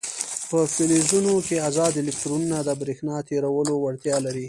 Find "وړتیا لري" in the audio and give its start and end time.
3.83-4.39